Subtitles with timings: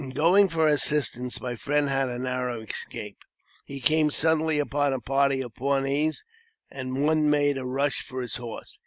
[0.03, 3.17] In going for assistance, my friend had a narrow escape.
[3.65, 6.25] He came suddenly upon a party of Pawnees,
[6.71, 8.79] and one made a rush for his horse.